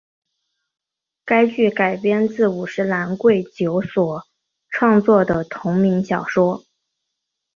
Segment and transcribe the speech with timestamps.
[1.23, 4.23] 该剧改编自五十岚贵久所
[4.71, 6.63] 创作的同名小说。